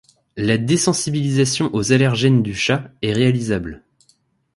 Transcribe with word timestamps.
La 0.35 0.57
désensibilisation 0.57 1.69
aux 1.75 1.91
allergènes 1.93 2.41
du 2.41 2.55
chat 2.55 2.89
est 3.03 3.13
réalisable. 3.13 3.83